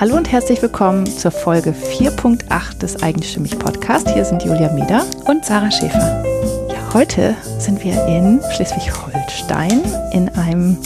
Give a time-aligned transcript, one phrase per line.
[0.00, 4.08] Hallo und herzlich willkommen zur Folge 4.8 des Eigenstimmig Podcast.
[4.08, 6.24] Hier sind Julia Meder und Sarah Schäfer.
[6.70, 9.82] Ja, heute sind wir in Schleswig-Holstein
[10.12, 10.78] in einem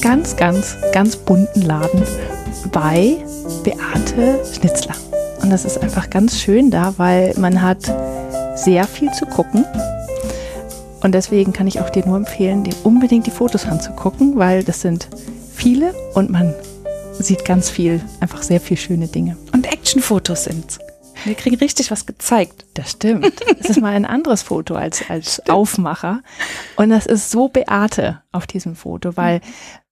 [0.00, 2.02] ganz, ganz, ganz bunten Laden
[2.72, 3.18] bei
[3.62, 4.94] Beate Schnitzler.
[5.42, 7.82] Und das ist einfach ganz schön da, weil man hat
[8.54, 9.66] sehr viel zu gucken.
[11.02, 14.80] Und deswegen kann ich auch dir nur empfehlen, dir unbedingt die Fotos anzugucken, weil das
[14.80, 15.06] sind
[15.54, 16.54] viele und man
[17.18, 19.36] sieht ganz viel, einfach sehr viel schöne Dinge.
[19.52, 20.78] Und Actionfotos sind.
[21.24, 22.66] Wir kriegen richtig was gezeigt.
[22.74, 23.32] Das stimmt.
[23.58, 26.22] Das ist mal ein anderes Foto als, als Aufmacher.
[26.76, 29.40] Und das ist so Beate auf diesem Foto, weil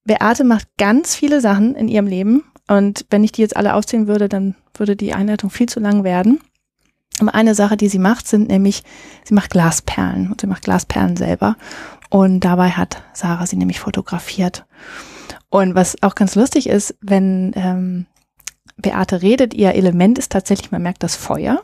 [0.05, 2.45] Beate macht ganz viele Sachen in ihrem Leben.
[2.69, 6.05] Und wenn ich die jetzt alle aufzählen würde, dann würde die Einleitung viel zu lang
[6.05, 6.41] werden.
[7.21, 8.83] Aber eine Sache, die sie macht, sind nämlich,
[9.25, 11.57] sie macht Glasperlen und sie macht Glasperlen selber.
[12.11, 14.67] Und dabei hat Sarah sie nämlich fotografiert.
[15.55, 18.07] Und was auch ganz lustig ist, wenn ähm,
[18.77, 21.63] Beate redet, ihr Element ist tatsächlich, man merkt das Feuer,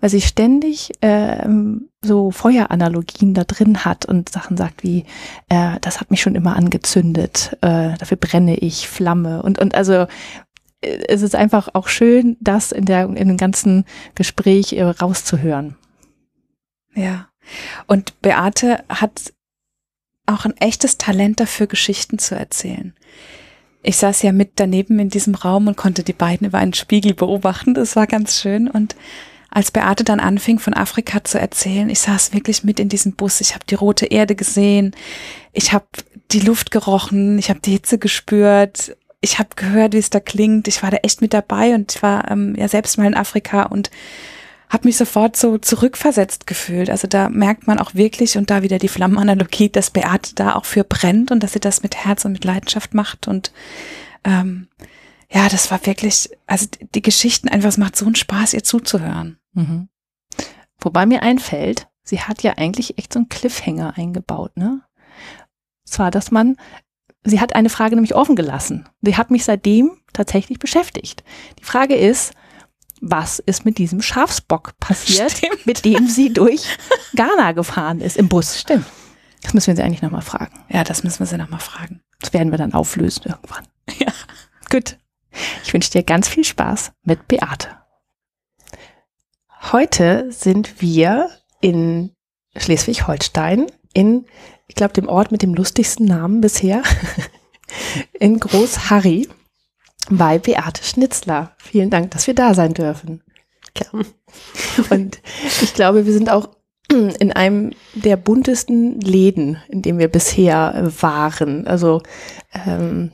[0.00, 5.04] weil sie ständig ähm, so Feueranalogien da drin hat und Sachen sagt wie,
[5.50, 10.06] äh, das hat mich schon immer angezündet, äh, dafür brenne ich, Flamme und, und also
[10.80, 13.84] äh, es ist einfach auch schön, das in, der, in dem ganzen
[14.14, 15.76] Gespräch äh, rauszuhören.
[16.94, 17.28] Ja.
[17.86, 19.34] Und Beate hat
[20.26, 22.94] auch ein echtes Talent dafür, Geschichten zu erzählen.
[23.82, 27.14] Ich saß ja mit daneben in diesem Raum und konnte die beiden über einen Spiegel
[27.14, 27.72] beobachten.
[27.72, 28.68] Das war ganz schön.
[28.68, 28.96] Und
[29.48, 33.40] als Beate dann anfing, von Afrika zu erzählen, ich saß wirklich mit in diesem Bus.
[33.40, 34.92] Ich habe die rote Erde gesehen.
[35.52, 35.86] Ich habe
[36.32, 37.38] die Luft gerochen.
[37.38, 38.96] Ich habe die Hitze gespürt.
[39.20, 40.66] Ich habe gehört, wie es da klingt.
[40.66, 43.62] Ich war da echt mit dabei und ich war ähm, ja selbst mal in Afrika
[43.62, 43.90] und
[44.68, 46.90] habe mich sofort so zurückversetzt gefühlt.
[46.90, 50.64] Also da merkt man auch wirklich und da wieder die Flammenanalogie, dass Beate da auch
[50.64, 53.52] für brennt und dass sie das mit Herz und mit Leidenschaft macht und
[54.24, 54.68] ähm,
[55.30, 59.38] ja, das war wirklich, also die Geschichten einfach, es macht so einen Spaß, ihr zuzuhören.
[59.54, 59.88] Mhm.
[60.80, 64.82] Wobei mir einfällt, sie hat ja eigentlich echt so einen Cliffhanger eingebaut, ne?
[65.84, 66.56] Zwar, dass man,
[67.24, 68.88] sie hat eine Frage nämlich offen gelassen.
[69.00, 71.24] Die hat mich seitdem tatsächlich beschäftigt.
[71.60, 72.32] Die Frage ist,
[73.00, 75.66] was ist mit diesem Schafsbock passiert, Stimmt.
[75.66, 76.64] mit dem sie durch
[77.14, 78.60] Ghana gefahren ist im Bus.
[78.60, 78.86] Stimmt.
[79.42, 80.64] Das müssen wir sie eigentlich nochmal fragen.
[80.68, 82.02] Ja, das müssen wir sie nochmal fragen.
[82.20, 83.66] Das werden wir dann auflösen irgendwann.
[83.98, 84.12] Ja.
[84.70, 84.98] Gut.
[85.62, 87.68] Ich wünsche dir ganz viel Spaß mit Beate.
[89.70, 91.30] Heute sind wir
[91.60, 92.14] in
[92.56, 94.26] Schleswig-Holstein in,
[94.66, 96.82] ich glaube, dem Ort mit dem lustigsten Namen bisher,
[98.12, 99.28] in Groß Harry
[100.10, 101.52] bei Beate Schnitzler.
[101.58, 103.22] Vielen Dank, dass wir da sein dürfen.
[103.74, 104.06] Gern.
[104.90, 105.20] Und
[105.62, 106.50] ich glaube, wir sind auch
[106.90, 111.66] in einem der buntesten Läden, in dem wir bisher waren.
[111.66, 112.02] Also
[112.66, 113.12] ähm,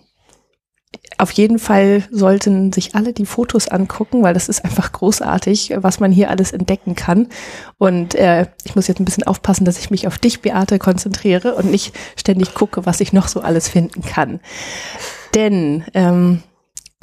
[1.18, 6.00] auf jeden Fall sollten sich alle die Fotos angucken, weil das ist einfach großartig, was
[6.00, 7.28] man hier alles entdecken kann.
[7.78, 11.54] Und äh, ich muss jetzt ein bisschen aufpassen, dass ich mich auf dich, Beate, konzentriere
[11.54, 14.40] und nicht ständig gucke, was ich noch so alles finden kann.
[15.34, 16.42] Denn ähm,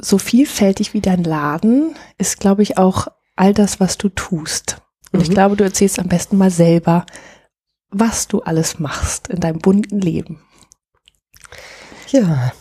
[0.01, 4.81] so vielfältig wie dein Laden ist, glaube ich, auch all das, was du tust.
[5.11, 5.25] Und mhm.
[5.25, 7.05] ich glaube, du erzählst am besten mal selber,
[7.89, 10.41] was du alles machst in deinem bunten Leben.
[12.09, 12.51] Ja,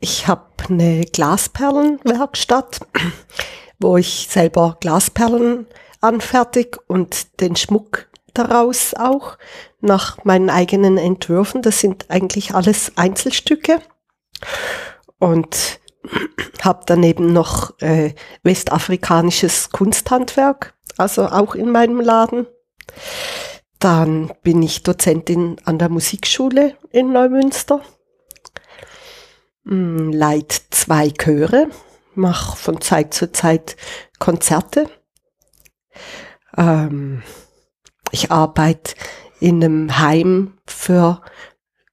[0.00, 2.80] ich habe eine Glasperlenwerkstatt,
[3.78, 5.66] wo ich selber Glasperlen
[6.00, 9.38] anfertig und den Schmuck daraus auch
[9.80, 11.62] nach meinen eigenen Entwürfen.
[11.62, 13.80] Das sind eigentlich alles Einzelstücke.
[15.18, 15.80] Und
[16.62, 22.46] habe daneben noch äh, westafrikanisches Kunsthandwerk, also auch in meinem Laden.
[23.78, 27.80] Dann bin ich Dozentin an der Musikschule in Neumünster.
[29.64, 31.68] Hm, Leit zwei Chöre,
[32.14, 33.76] mache von Zeit zu Zeit
[34.18, 34.88] Konzerte.
[36.56, 37.22] Ähm,
[38.12, 38.94] ich arbeite
[39.40, 41.22] in einem Heim für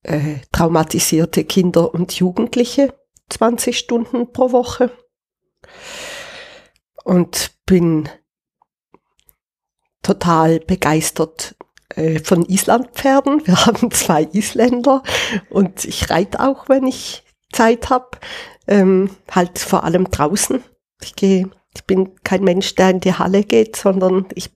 [0.03, 2.94] äh, traumatisierte Kinder und Jugendliche
[3.30, 4.92] 20 Stunden pro Woche
[7.04, 8.10] und bin
[10.02, 11.56] total begeistert
[11.96, 13.46] äh, von Islandpferden.
[13.46, 15.04] Wir haben zwei Isländer
[15.50, 18.18] und ich reite auch, wenn ich Zeit habe.
[18.68, 20.64] Ähm, halt vor allem draußen.
[21.02, 24.52] Ich gehe, ich bin kein Mensch, der in die Halle geht, sondern ich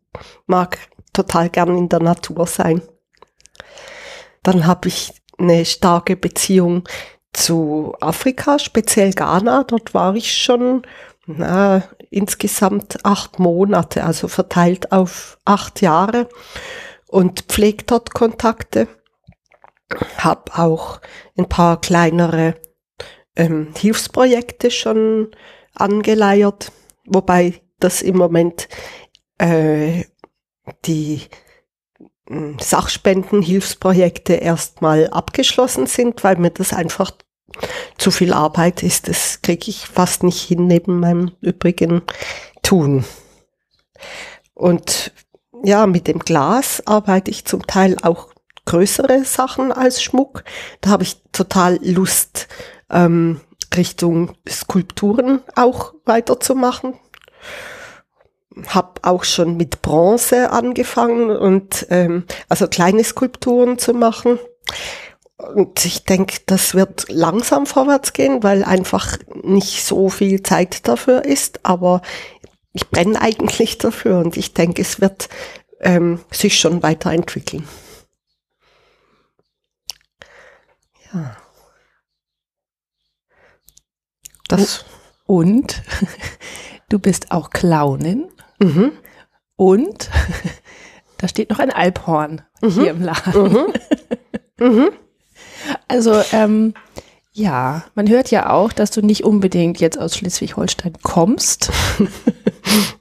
[0.46, 0.78] mag
[1.14, 2.82] total gern in der Natur sein.
[4.44, 6.84] Dann habe ich eine starke Beziehung
[7.34, 9.64] zu Afrika, speziell Ghana.
[9.64, 10.84] Dort war ich schon
[11.26, 16.28] na, insgesamt acht Monate, also verteilt auf acht Jahre
[17.08, 18.88] und pflegt dort Kontakte.
[20.18, 21.00] Hab auch
[21.38, 22.56] ein paar kleinere
[23.36, 25.32] ähm, Hilfsprojekte schon
[25.76, 26.72] angeleiert,
[27.06, 28.68] wobei das im Moment
[29.38, 30.04] äh,
[30.86, 31.22] die
[32.30, 37.12] äh, Sachspendenhilfsprojekte erstmal abgeschlossen sind, weil mir das einfach
[37.98, 39.08] zu viel Arbeit ist.
[39.08, 42.02] Das kriege ich fast nicht hin neben meinem übrigen
[42.64, 43.06] Tun.
[44.54, 45.12] Und
[45.64, 48.30] ja, mit dem Glas arbeite ich zum Teil auch
[48.66, 50.44] größere Sachen als Schmuck.
[50.82, 52.48] Da habe ich total Lust,
[52.90, 53.42] ähm,
[53.76, 56.96] Richtung Skulpturen auch weiterzumachen.
[58.68, 64.40] Hab auch schon mit Bronze angefangen und ähm, also kleine Skulpturen zu machen.
[65.38, 71.26] Und ich denke, das wird langsam vorwärts gehen, weil einfach nicht so viel Zeit dafür
[71.26, 71.66] ist.
[71.66, 72.02] Aber
[72.72, 75.30] ich brenne eigentlich dafür und ich denke, es wird
[75.80, 77.68] ähm, sich schon weiterentwickeln.
[81.14, 81.38] Ja.
[84.48, 84.86] Das.
[85.26, 85.82] Und
[86.90, 88.33] du bist auch Clownin.
[88.64, 88.92] Mhm.
[89.56, 90.10] Und
[91.18, 92.70] da steht noch ein Alphorn mhm.
[92.70, 93.44] hier im Laden.
[93.44, 93.74] Mhm.
[94.60, 94.90] Mhm.
[95.88, 96.74] Also, ähm,
[97.32, 101.72] ja, man hört ja auch, dass du nicht unbedingt jetzt aus Schleswig-Holstein kommst,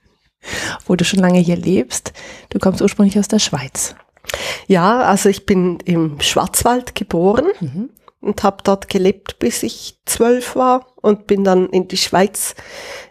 [0.87, 2.13] wo du schon lange hier lebst.
[2.49, 3.95] Du kommst ursprünglich aus der Schweiz.
[4.67, 7.91] Ja, also ich bin im Schwarzwald geboren Mhm.
[8.23, 12.55] Und habe dort gelebt, bis ich zwölf war und bin dann in die Schweiz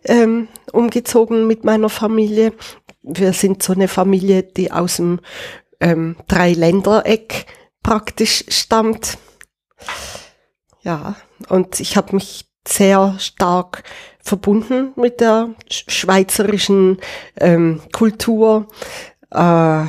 [0.05, 2.53] ähm, umgezogen mit meiner Familie.
[3.03, 5.19] Wir sind so eine Familie, die aus dem
[5.79, 7.45] ähm, Dreiländereck
[7.83, 9.17] praktisch stammt.
[10.81, 11.15] Ja,
[11.49, 13.83] und ich habe mich sehr stark
[14.23, 16.99] verbunden mit der sch- schweizerischen
[17.37, 18.67] ähm, Kultur.
[19.31, 19.85] Äh,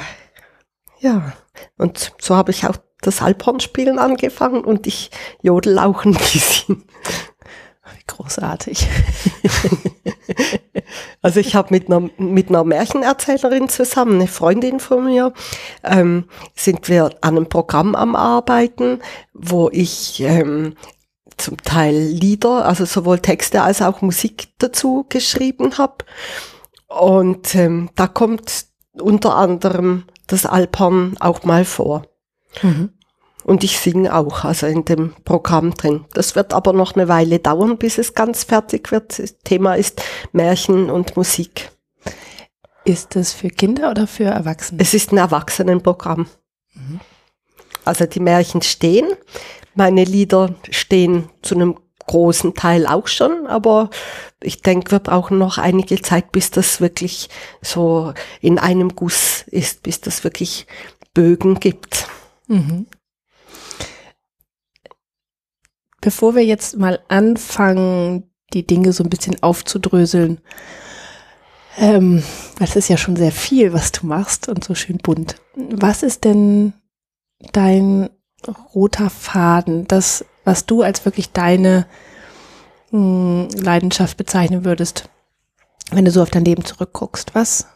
[1.00, 1.32] ja,
[1.76, 5.10] und so habe ich auch das Alphornspielen angefangen und ich
[5.42, 6.84] jodel auch ein bisschen.
[7.94, 8.88] Wie großartig.
[11.22, 15.32] Also ich habe mit einer, mit einer Märchenerzählerin zusammen, eine Freundin von mir,
[15.84, 19.00] ähm, sind wir an einem Programm am Arbeiten,
[19.32, 20.74] wo ich ähm,
[21.36, 26.04] zum Teil Lieder, also sowohl Texte als auch Musik dazu geschrieben habe.
[26.88, 28.66] Und ähm, da kommt
[29.00, 32.04] unter anderem das Alphorn auch mal vor.
[32.60, 32.90] Mhm.
[33.44, 36.04] Und ich singe auch, also in dem Programm drin.
[36.14, 39.18] Das wird aber noch eine Weile dauern, bis es ganz fertig wird.
[39.18, 40.00] Das Thema ist
[40.32, 41.70] Märchen und Musik.
[42.84, 44.80] Ist das für Kinder oder für Erwachsene?
[44.80, 46.26] Es ist ein Erwachsenenprogramm.
[47.84, 49.06] Also die Märchen stehen.
[49.74, 53.90] Meine Lieder stehen zu einem großen Teil auch schon, aber
[54.40, 57.28] ich denke, wir brauchen noch einige Zeit, bis das wirklich
[57.60, 60.66] so in einem Guss ist, bis das wirklich
[61.14, 62.08] Bögen gibt.
[62.52, 62.86] Mhm.
[66.02, 70.40] Bevor wir jetzt mal anfangen, die Dinge so ein bisschen aufzudröseln,
[71.78, 72.22] ähm,
[72.58, 75.36] das ist ja schon sehr viel, was du machst und so schön bunt.
[75.54, 76.74] Was ist denn
[77.52, 78.10] dein
[78.74, 81.86] roter Faden, das, was du als wirklich deine
[82.90, 85.08] mh, Leidenschaft bezeichnen würdest,
[85.90, 87.34] wenn du so auf dein Leben zurückguckst?
[87.34, 87.66] Was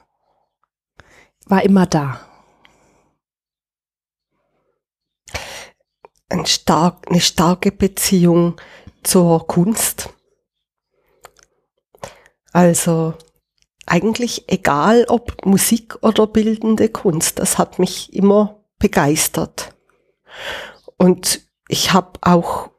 [1.46, 2.20] war immer da?
[6.28, 8.61] Ein stark, eine starke Beziehung
[9.02, 10.11] zur Kunst.
[12.52, 13.14] Also
[13.87, 19.75] eigentlich egal ob Musik oder bildende Kunst, das hat mich immer begeistert.
[20.97, 22.71] Und ich habe auch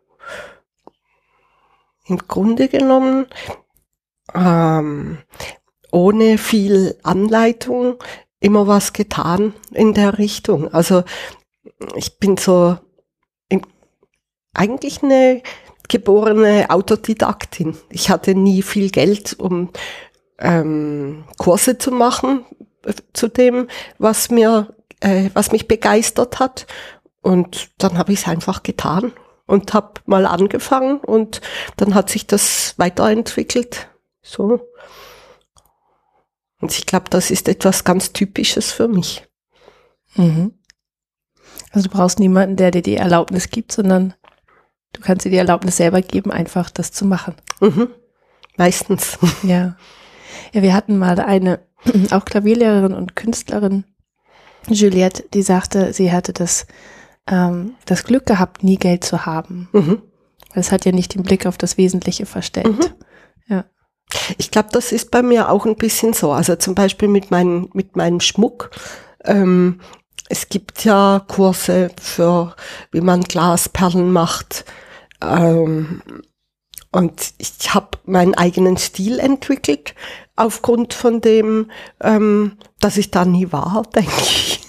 [2.06, 3.28] im Grunde genommen
[4.34, 5.20] ähm,
[5.92, 8.02] ohne viel Anleitung
[8.40, 10.74] immer was getan in der Richtung.
[10.74, 11.04] Also
[11.96, 12.78] ich bin so
[14.58, 15.42] eigentlich eine
[15.88, 17.78] geborene Autodidaktin.
[17.90, 19.70] Ich hatte nie viel Geld, um
[20.40, 22.46] ähm, Kurse zu machen
[22.86, 26.68] äh, zu dem, was mir, äh, was mich begeistert hat.
[27.22, 29.14] Und dann habe ich es einfach getan
[29.46, 31.42] und habe mal angefangen und
[31.78, 33.90] dann hat sich das weiterentwickelt.
[34.22, 34.68] So.
[36.60, 39.26] Und ich glaube, das ist etwas ganz Typisches für mich.
[40.16, 40.54] Mhm.
[41.72, 44.14] Also du brauchst niemanden, der dir die Erlaubnis gibt, sondern
[44.98, 47.36] du kannst dir die Erlaubnis selber geben, einfach das zu machen.
[47.62, 47.90] Mhm.
[48.58, 49.18] Meistens.
[49.44, 49.76] Ja.
[50.54, 51.60] Ja, wir hatten mal eine,
[52.12, 53.86] auch Klavierlehrerin und Künstlerin,
[54.68, 56.68] Juliette, die sagte, sie hatte das,
[57.28, 59.70] ähm, das Glück gehabt, nie Geld zu haben.
[59.72, 60.02] Mhm.
[60.54, 62.68] Weil es hat ja nicht den Blick auf das Wesentliche verstellt.
[62.68, 62.94] Mhm.
[63.48, 63.66] Ja.
[64.38, 66.32] Ich glaube, das ist bei mir auch ein bisschen so.
[66.32, 68.72] Also zum Beispiel mit, mein, mit meinem Schmuck.
[69.26, 69.82] Ähm,
[70.30, 72.56] es gibt ja Kurse für,
[72.92, 74.66] wie man Glasperlen macht.
[75.22, 76.02] Ähm,
[76.92, 79.94] und ich habe meinen eigenen Stil entwickelt
[80.36, 81.70] aufgrund von dem,
[82.02, 84.62] ähm, dass ich da nie war, denke ich.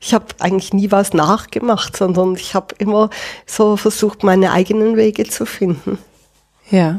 [0.00, 3.10] Ich habe eigentlich nie was nachgemacht, sondern ich habe immer
[3.46, 5.98] so versucht, meine eigenen Wege zu finden.
[6.70, 6.98] Ja.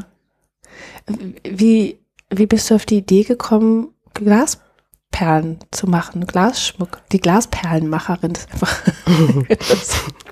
[1.44, 8.34] Wie, wie bist du auf die Idee gekommen, Glasperlen zu machen, Glasschmuck, die Glasperlenmacherin?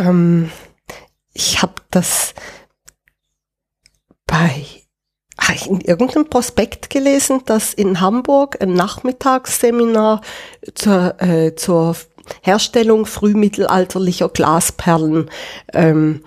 [0.00, 0.50] ähm,
[1.32, 2.34] ich habe das
[4.26, 4.66] bei
[5.66, 10.20] in irgendeinem Prospekt gelesen, dass in Hamburg ein Nachmittagsseminar
[10.74, 11.96] zur, äh, zur
[12.42, 15.28] Herstellung frühmittelalterlicher Glasperlen,
[15.72, 16.24] ähm,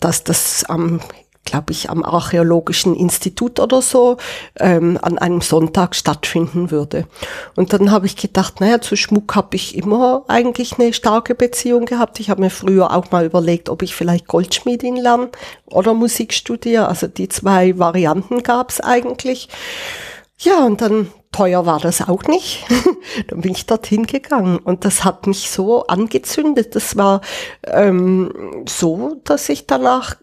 [0.00, 1.00] dass das am
[1.46, 4.18] glaube ich, am Archäologischen Institut oder so
[4.60, 7.06] ähm, an einem Sonntag stattfinden würde.
[7.54, 11.86] Und dann habe ich gedacht, naja, zu Schmuck habe ich immer eigentlich eine starke Beziehung
[11.86, 12.20] gehabt.
[12.20, 15.30] Ich habe mir früher auch mal überlegt, ob ich vielleicht Goldschmiedin lerne
[15.64, 16.88] oder Musik studiere.
[16.88, 19.48] Also die zwei Varianten gab es eigentlich.
[20.38, 22.64] Ja, und dann teuer war das auch nicht.
[23.28, 26.74] dann bin ich dorthin gegangen und das hat mich so angezündet.
[26.74, 27.20] Das war
[27.64, 30.16] ähm, so, dass ich danach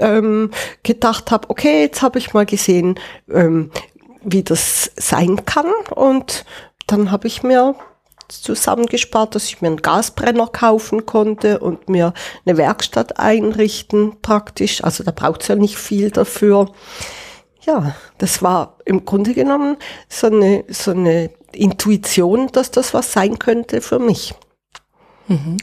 [0.00, 0.50] ähm,
[0.82, 2.98] gedacht habe, okay, jetzt habe ich mal gesehen,
[3.32, 3.70] ähm,
[4.22, 5.70] wie das sein kann.
[5.94, 6.44] Und
[6.86, 7.74] dann habe ich mir
[8.28, 12.12] zusammengespart, dass ich mir einen Gasbrenner kaufen konnte und mir
[12.44, 14.82] eine Werkstatt einrichten praktisch.
[14.82, 16.72] Also da braucht es ja nicht viel dafür.
[17.62, 19.76] Ja, das war im Grunde genommen
[20.08, 24.34] so eine, so eine Intuition, dass das was sein könnte für mich.
[25.28, 25.56] Mhm.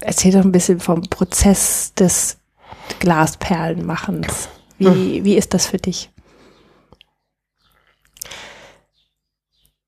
[0.00, 2.38] Erzähl doch ein bisschen vom Prozess des
[2.98, 4.48] Glasperlenmachens.
[4.78, 5.24] Wie, hm.
[5.24, 6.10] wie ist das für dich?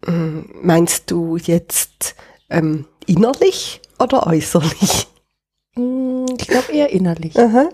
[0.04, 2.14] Hm, meinst du jetzt
[2.50, 5.07] ähm, innerlich oder äußerlich?
[5.75, 7.38] Hm, ich glaube eher innerlich.
[7.38, 7.69] Aha.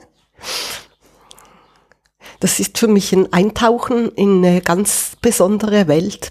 [2.40, 6.30] Das ist für mich ein Eintauchen in eine ganz besondere Welt.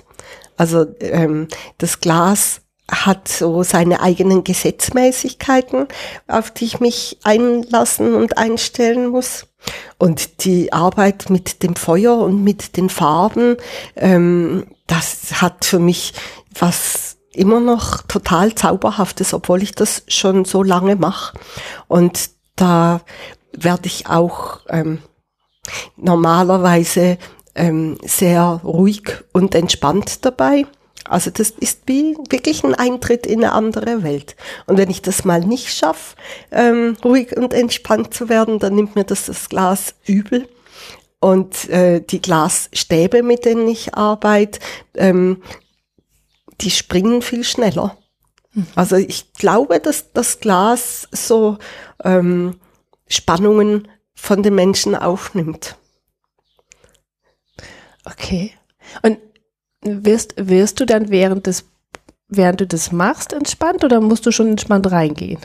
[0.55, 1.47] Also ähm,
[1.77, 5.87] das Glas hat so seine eigenen Gesetzmäßigkeiten,
[6.27, 9.47] auf die ich mich einlassen und einstellen muss.
[9.97, 13.57] Und die Arbeit mit dem Feuer und mit den Farben,
[13.95, 16.13] ähm, das hat für mich
[16.57, 21.37] was immer noch total zauberhaftes, obwohl ich das schon so lange mache.
[21.87, 23.01] Und da
[23.51, 24.99] werde ich auch ähm,
[25.97, 27.17] normalerweise
[27.55, 29.03] ähm, sehr ruhig
[29.33, 30.65] und entspannt dabei.
[31.09, 34.35] Also das ist wie wirklich ein Eintritt in eine andere Welt.
[34.65, 36.15] Und wenn ich das mal nicht schaffe,
[36.51, 40.47] ähm, ruhig und entspannt zu werden, dann nimmt mir das das Glas übel.
[41.19, 44.59] Und äh, die Glasstäbe, mit denen ich arbeite,
[44.95, 45.41] ähm,
[46.61, 47.97] die springen viel schneller.
[48.53, 48.67] Mhm.
[48.75, 51.57] Also ich glaube, dass das Glas so
[52.03, 52.59] ähm,
[53.07, 55.77] Spannungen von den Menschen aufnimmt.
[58.05, 58.51] Okay.
[59.01, 59.19] Und
[60.05, 61.65] wirst, wirst du dann während des,
[62.27, 65.39] während du das machst entspannt oder musst du schon entspannt reingehen?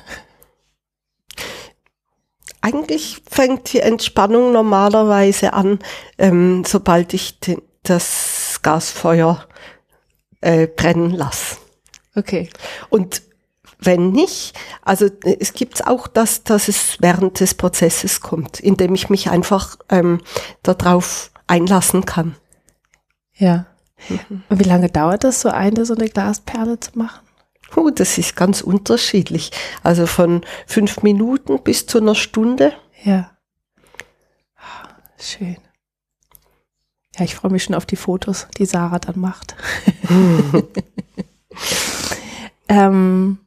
[2.60, 5.80] Eigentlich fängt die Entspannung normalerweise an,
[6.18, 9.46] ähm, sobald ich den, das Gasfeuer
[10.40, 11.56] äh, brennen lasse.
[12.14, 12.48] Okay.
[12.88, 13.22] Und
[13.78, 15.08] wenn nicht, also
[15.40, 20.20] es gibt auch das, dass es während des Prozesses kommt, indem ich mich einfach ähm,
[20.62, 22.36] darauf einlassen kann.
[23.34, 23.66] Ja.
[24.08, 24.42] Mhm.
[24.48, 27.20] Und wie lange dauert das, so eine, so eine Glasperle zu machen?
[27.76, 29.50] Uh, das ist ganz unterschiedlich.
[29.82, 32.72] Also von fünf Minuten bis zu einer Stunde.
[33.02, 33.30] Ja.
[35.18, 35.56] Schön.
[37.16, 39.54] Ja, ich freue mich schon auf die Fotos, die Sarah dann macht.
[42.68, 43.38] ähm,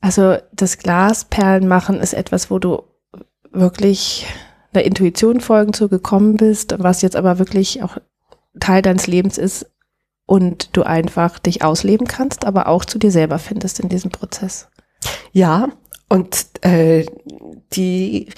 [0.00, 2.84] also das Glasperlen machen ist etwas, wo du
[3.50, 4.26] wirklich
[4.72, 7.98] einer Intuition folgen zu gekommen bist, was jetzt aber wirklich auch
[8.60, 9.66] Teil deines Lebens ist
[10.26, 14.68] und du einfach dich ausleben kannst, aber auch zu dir selber findest in diesem Prozess.
[15.32, 15.68] Ja,
[16.08, 17.06] und äh,
[17.72, 18.28] die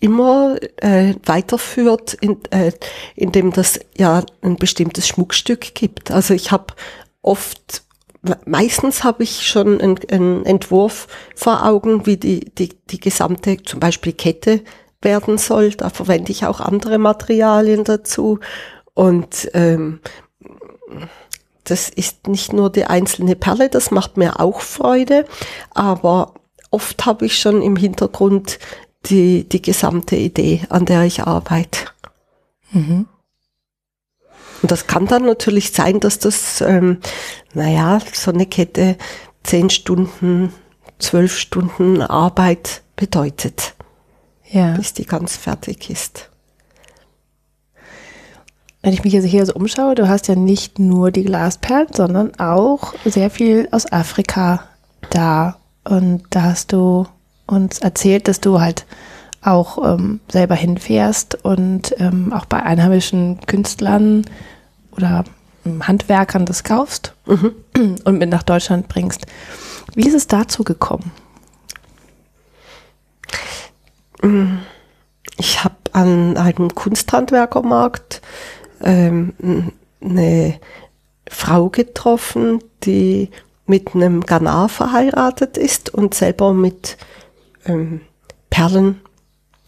[0.00, 2.72] immer äh, weiterführt, in, äh,
[3.14, 6.10] indem das ja ein bestimmtes Schmuckstück gibt.
[6.10, 6.74] Also ich habe
[7.22, 7.84] oft,
[8.44, 11.06] meistens habe ich schon einen, einen Entwurf
[11.36, 14.62] vor Augen, wie die, die, die gesamte zum Beispiel Kette
[15.02, 15.70] werden soll.
[15.70, 18.40] Da verwende ich auch andere Materialien dazu.
[18.94, 20.00] Und ähm,
[21.64, 25.24] das ist nicht nur die einzelne Perle, das macht mir auch Freude,
[25.70, 26.34] aber
[26.70, 28.58] oft habe ich schon im Hintergrund
[29.06, 31.86] die, die gesamte Idee, an der ich arbeite.
[32.72, 33.06] Mhm.
[34.62, 36.98] Und das kann dann natürlich sein, dass das, ähm,
[37.52, 38.96] naja, so eine Kette
[39.42, 40.52] zehn Stunden
[40.98, 43.74] zwölf Stunden Arbeit bedeutet,
[44.48, 44.74] Ja.
[44.76, 46.30] bis die ganz fertig ist.
[48.82, 52.34] Wenn ich mich jetzt hier so umschaue, du hast ja nicht nur die Glasperlen, sondern
[52.40, 54.64] auch sehr viel aus Afrika
[55.10, 55.56] da.
[55.84, 57.06] Und da hast du
[57.46, 58.86] uns erzählt, dass du halt
[59.40, 64.24] auch ähm, selber hinfährst und ähm, auch bei einheimischen Künstlern
[64.96, 65.24] oder
[65.64, 69.26] ähm, Handwerkern das kaufst und mit nach Deutschland bringst.
[69.94, 71.12] Wie ist es dazu gekommen?
[75.36, 78.22] Ich habe an einem Kunsthandwerkermarkt
[78.82, 80.60] ähm, eine
[81.28, 83.30] Frau getroffen, die
[83.66, 86.96] mit einem Ghana verheiratet ist und selber mit
[87.64, 88.00] ähm,
[88.50, 89.00] Perlen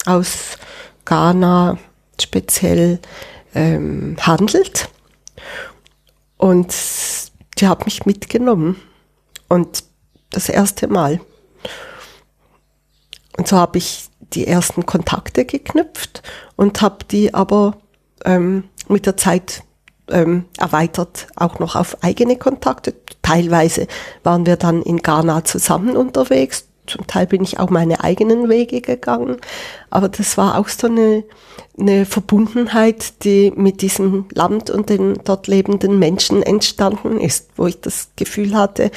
[0.04, 0.59] aus
[1.04, 1.78] Ghana
[2.21, 2.99] speziell
[3.54, 4.90] ähm, handelt.
[6.37, 6.75] Und
[7.59, 8.76] die hat mich mitgenommen.
[9.49, 9.85] Und
[10.30, 11.21] das erste Mal.
[13.37, 16.23] Und so habe ich die ersten Kontakte geknüpft
[16.56, 17.78] und habe die aber
[18.25, 19.62] ähm, mit der Zeit
[20.11, 22.94] ähm, erweitert, auch noch auf eigene Kontakte.
[23.23, 23.87] Teilweise
[24.23, 26.66] waren wir dann in Ghana zusammen unterwegs.
[26.87, 29.38] Zum Teil bin ich auch meine eigenen Wege gegangen.
[29.88, 31.25] Aber das war auch so eine,
[31.78, 37.80] eine Verbundenheit, die mit diesem Land und den dort lebenden Menschen entstanden ist, wo ich
[37.80, 38.90] das Gefühl hatte,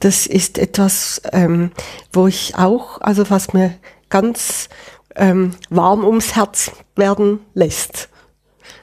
[0.00, 1.70] das ist etwas, ähm,
[2.12, 3.74] wo ich auch, also was mir
[4.10, 4.68] ganz
[5.14, 8.08] ähm, warm ums Herz werden lässt.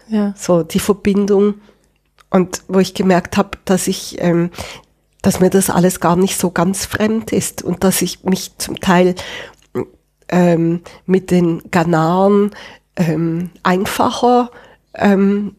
[0.09, 0.33] Ja.
[0.37, 1.55] So die Verbindung
[2.29, 4.51] und wo ich gemerkt habe, dass ich, ähm,
[5.21, 8.79] dass mir das alles gar nicht so ganz fremd ist und dass ich mich zum
[8.79, 9.15] Teil
[10.29, 12.51] ähm, mit den Ghanaren
[12.95, 14.51] ähm, einfacher
[14.95, 15.55] ähm,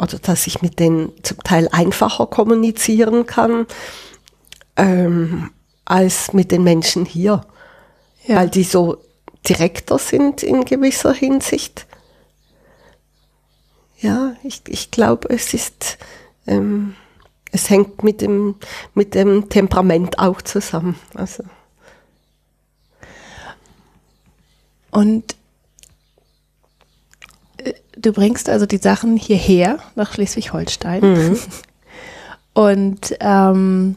[0.00, 3.66] oder dass ich mit denen zum Teil einfacher kommunizieren kann
[4.76, 5.50] ähm,
[5.84, 7.42] als mit den Menschen hier,
[8.24, 8.36] Ja.
[8.36, 8.98] weil die so
[9.48, 11.86] direkter sind in gewisser Hinsicht.
[14.02, 15.96] Ja, ich, ich glaube, es ist,
[16.46, 16.94] ähm,
[17.50, 18.56] es hängt mit dem,
[18.94, 20.96] mit dem Temperament auch zusammen.
[21.14, 21.44] Also,
[24.92, 25.34] Und
[27.56, 31.36] äh, du bringst also die Sachen hierher nach Schleswig-Holstein
[32.54, 33.96] und ähm,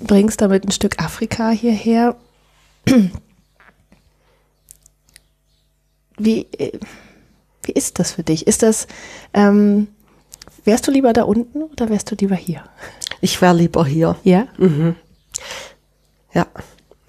[0.00, 2.16] bringst damit ein Stück Afrika hierher.
[6.16, 6.78] Wie, äh,
[7.66, 8.46] wie ist das für dich?
[8.46, 8.86] Ist das,
[9.32, 9.88] ähm,
[10.64, 12.62] wärst du lieber da unten oder wärst du lieber hier?
[13.20, 14.16] ich wäre lieber hier.
[14.22, 14.46] Ja?
[16.32, 16.46] Ja,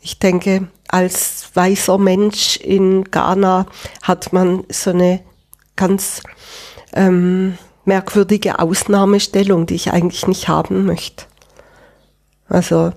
[0.02, 3.65] ich denke, als weißer Mensch in Ghana
[4.02, 5.22] hat man so eine
[5.76, 6.22] ganz
[6.94, 11.26] ähm, merkwürdige Ausnahmestellung, die ich eigentlich nicht haben möchte.
[12.48, 12.94] Also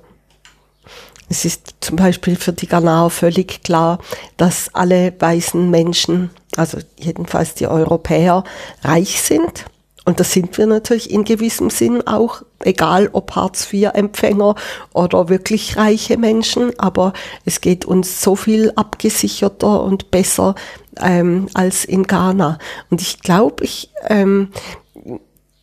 [1.29, 3.99] es ist zum Beispiel für die Ghanaer völlig klar,
[4.37, 8.44] dass alle weißen Menschen, also jedenfalls die Europäer,
[8.83, 9.66] reich sind.
[10.05, 14.55] Und das sind wir natürlich in gewissem Sinn auch, egal ob Hartz-IV-Empfänger
[14.94, 16.73] oder wirklich reiche Menschen.
[16.79, 17.12] Aber
[17.44, 20.55] es geht uns so viel abgesicherter und besser
[20.99, 22.59] ähm, als in Ghana.
[22.90, 24.49] Und ich glaube, ich ähm,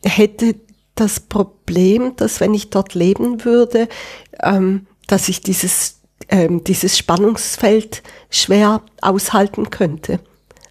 [0.03, 0.55] hätte
[0.93, 3.89] das Problem, dass wenn ich dort leben würde,
[4.43, 10.19] ähm, dass ich dieses, ähm, dieses Spannungsfeld schwer aushalten könnte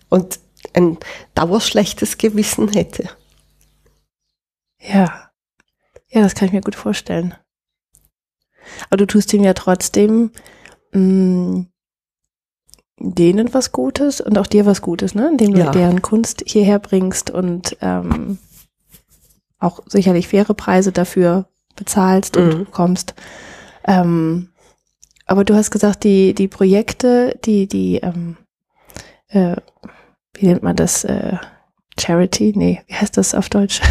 [0.08, 0.40] und
[0.72, 0.98] ein
[1.34, 3.08] dauerschlechtes Gewissen hätte.
[4.80, 5.30] Ja.
[6.10, 7.34] Ja, das kann ich mir gut vorstellen.
[8.88, 10.30] Aber du tust ihm ja trotzdem
[10.92, 11.66] mh,
[12.98, 15.28] denen was Gutes und auch dir was Gutes, ne?
[15.30, 15.70] Indem du Ja.
[15.70, 18.38] deren Kunst hierher bringst und ähm,
[19.58, 22.64] auch sicherlich faire Preise dafür bezahlst und Mhm.
[22.66, 23.14] bekommst.
[23.84, 24.50] Ähm,
[25.26, 28.36] aber du hast gesagt, die, die Projekte, die, die, ähm,
[29.34, 29.56] äh,
[30.34, 31.04] wie nennt man das?
[31.04, 31.36] Äh,
[31.98, 32.52] Charity?
[32.56, 33.80] Nee, wie heißt das auf Deutsch?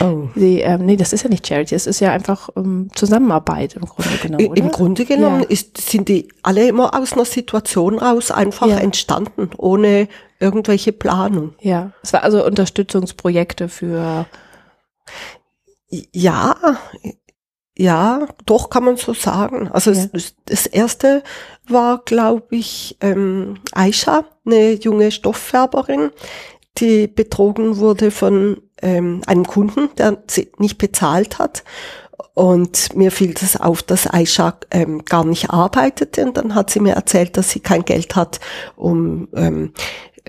[0.00, 0.28] Oh.
[0.34, 3.82] Die, ähm, nee, das ist ja nicht Charity, es ist ja einfach ähm, Zusammenarbeit im
[3.82, 4.46] Grunde genommen.
[4.48, 4.56] Oder?
[4.60, 5.48] Im Grunde genommen Ja.
[5.48, 8.78] ist, sind die alle immer aus einer Situation raus einfach Ja.
[8.78, 10.08] entstanden, ohne
[10.40, 11.54] irgendwelche Planung.
[11.60, 14.26] Ja, es war also Unterstützungsprojekte für.
[16.12, 16.56] Ja,
[17.80, 19.68] ja, doch kann man so sagen.
[19.72, 20.04] Also Ja.
[20.12, 21.22] es, das erste
[21.66, 26.10] war, glaube ich, ähm, Aisha, eine junge Stofffärberin,
[26.76, 31.64] die betrogen wurde von ähm, einem Kunden, der sie nicht bezahlt hat.
[32.34, 36.26] Und mir fiel das auf, dass Aisha ähm, gar nicht arbeitete.
[36.26, 38.40] Und dann hat sie mir erzählt, dass sie kein Geld hat,
[38.76, 39.72] um ähm,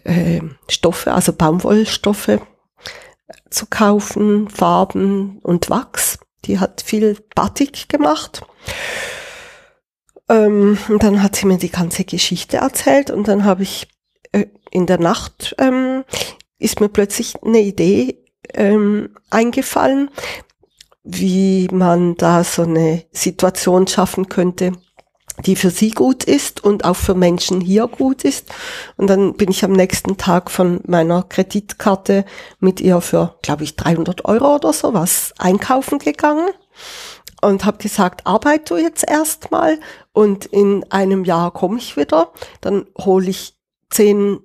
[0.05, 2.39] äh, Stoffe, also Baumwollstoffe
[3.49, 6.17] zu kaufen, Farben und Wachs.
[6.45, 8.41] Die hat viel Batik gemacht.
[10.29, 13.87] Ähm, und dann hat sie mir die ganze Geschichte erzählt und dann habe ich
[14.31, 16.03] äh, in der Nacht ähm,
[16.57, 18.17] ist mir plötzlich eine Idee
[18.53, 20.09] ähm, eingefallen,
[21.03, 24.73] wie man da so eine Situation schaffen könnte,
[25.45, 28.49] die für sie gut ist und auch für Menschen hier gut ist.
[28.97, 32.25] Und dann bin ich am nächsten Tag von meiner Kreditkarte
[32.59, 36.49] mit ihr für, glaube ich, 300 Euro oder so was einkaufen gegangen
[37.41, 39.79] und habe gesagt, arbeite jetzt erstmal
[40.13, 42.31] und in einem Jahr komme ich wieder.
[42.61, 43.55] Dann hole ich
[43.89, 44.39] zehn,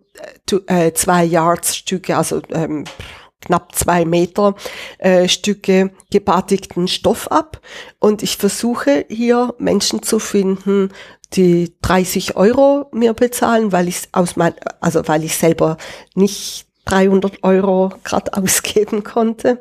[0.67, 2.85] äh, zwei Yards Stücke, also ähm,
[3.41, 4.55] knapp zwei Meter
[4.99, 7.61] äh, Stücke gebatigten Stoff ab
[7.99, 10.91] und ich versuche hier Menschen zu finden,
[11.33, 15.77] die 30 Euro mir bezahlen, weil ich aus mein, also weil ich selber
[16.15, 19.61] nicht 300 Euro gerade ausgeben konnte.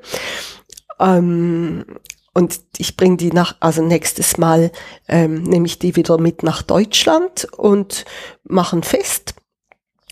[1.00, 1.86] Ähm,
[2.34, 4.72] und ich bringe die nach, also nächstes Mal
[5.08, 8.04] ähm, nehme ich die wieder mit nach Deutschland und
[8.44, 9.36] mache ein Fest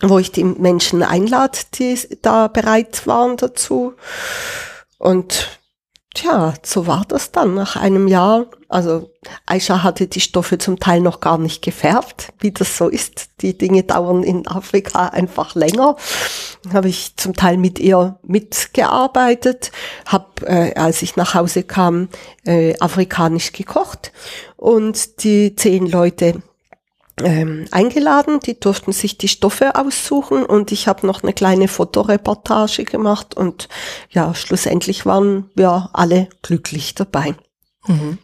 [0.10, 3.94] wo ich die Menschen einlade, die da bereit waren dazu.
[4.98, 5.60] Und
[6.14, 8.48] tja, so war das dann nach einem Jahr.
[8.68, 9.12] Also
[9.46, 13.30] Aisha hatte die Stoffe zum Teil noch gar nicht gefärbt, wie das so ist.
[13.42, 15.96] Die Dinge dauern in Afrika einfach länger.
[16.74, 19.72] Habe ich zum Teil mit ihr mitgearbeitet,
[20.06, 22.10] habe, äh, als ich nach Hause kam,
[22.46, 24.12] äh, afrikanisch gekocht
[24.58, 26.42] und die zehn Leute
[27.22, 32.86] ähm, eingeladen, die durften sich die Stoffe aussuchen und ich habe noch eine kleine Fotoreportage
[32.86, 33.70] gemacht und
[34.10, 37.36] ja, schlussendlich waren wir alle glücklich dabei.
[37.88, 38.18] Mhm.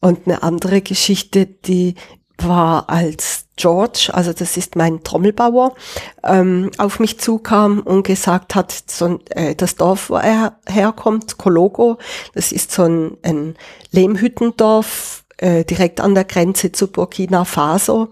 [0.00, 1.94] Und eine andere Geschichte, die
[2.38, 5.74] war als George, also das ist mein Trommelbauer,
[6.22, 11.98] ähm, auf mich zukam und gesagt hat, so, äh, das Dorf, wo er herkommt, Kologo,
[12.34, 13.56] das ist so ein, ein
[13.90, 18.08] Lehmhüttendorf, äh, direkt an der Grenze zu Burkina Faso.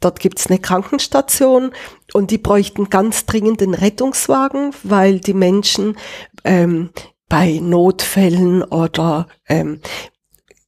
[0.00, 1.72] Dort gibt's eine Krankenstation
[2.12, 5.96] und die bräuchten ganz dringend einen Rettungswagen, weil die Menschen
[6.44, 6.90] ähm,
[7.28, 9.80] bei Notfällen oder ähm,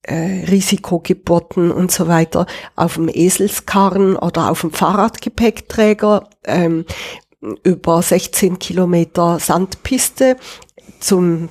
[0.02, 2.46] äh, Risikogeburten und so weiter
[2.76, 6.84] auf dem Eselskarren oder auf dem Fahrradgepäckträger ähm,
[7.64, 10.36] über 16 Kilometer Sandpiste
[11.00, 11.48] zum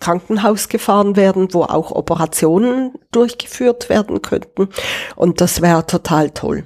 [0.00, 4.68] Krankenhaus gefahren werden, wo auch Operationen durchgeführt werden könnten.
[5.16, 6.64] Und das wäre total toll.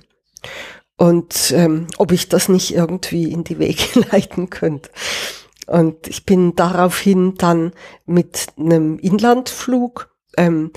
[0.96, 4.90] Und ähm, ob ich das nicht irgendwie in die Wege leiten könnte.
[5.66, 7.72] Und ich bin daraufhin dann
[8.04, 10.72] mit einem Inlandflug ähm,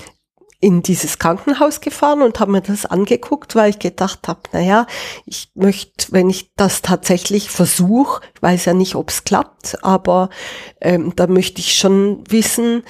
[0.60, 4.86] in dieses Krankenhaus gefahren und habe mir das angeguckt, weil ich gedacht habe, naja,
[5.26, 10.30] ich möchte, wenn ich das tatsächlich versuche, ich weiß ja nicht, ob es klappt, aber
[10.80, 12.84] ähm, da möchte ich schon wissen,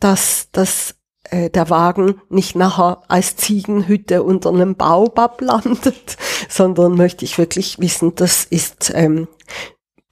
[0.00, 0.96] dass das
[1.30, 6.16] äh, der Wagen nicht nachher als Ziegenhütte unter einem Baobab landet,
[6.48, 9.28] sondern möchte ich wirklich wissen, das ist ähm,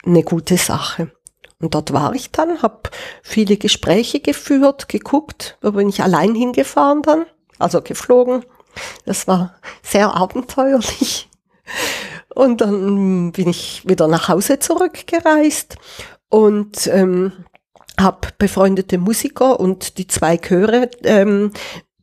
[0.05, 1.13] eine gute Sache.
[1.63, 2.91] Und dort war ich dann, habe
[3.23, 7.25] viele Gespräche geführt, geguckt, da bin ich allein hingefahren dann,
[7.59, 8.45] also geflogen.
[9.07, 11.31] Das war sehr abenteuerlich.
[12.35, 15.77] Und dann bin ich wieder nach Hause zurückgereist
[16.29, 17.45] und ähm,
[18.01, 21.53] habe befreundete Musiker und die zwei Chöre, ähm,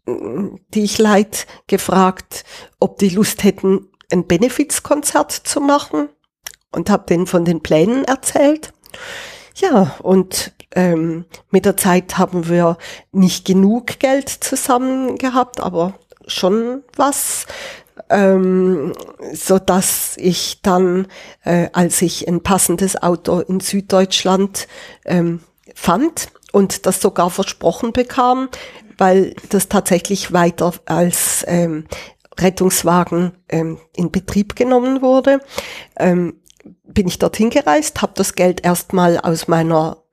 [0.06, 2.45] die ich leid, gefragt,
[2.80, 6.10] ob die Lust hätten, ein Benefizkonzert zu machen
[6.72, 8.72] und habe denen von den Plänen erzählt.
[9.60, 12.78] Ja, und ähm, mit der Zeit haben wir
[13.12, 15.95] nicht genug Geld zusammen gehabt, aber
[16.28, 17.45] schon was,
[18.10, 18.93] ähm,
[19.34, 21.08] so dass ich dann,
[21.43, 24.67] äh, als ich ein passendes Auto in Süddeutschland
[25.06, 25.41] ähm,
[25.76, 28.50] fand und das sogar versprochen bekam,
[28.98, 31.86] weil das tatsächlich weiter als ähm,
[32.39, 35.41] Rettungswagen ähm, in Betrieb genommen wurde,
[35.98, 36.36] ähm,
[36.84, 40.04] bin ich dorthin gereist, habe das Geld erstmal aus meiner